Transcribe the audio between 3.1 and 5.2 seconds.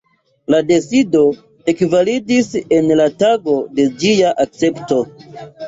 tago de ĝia akcepto.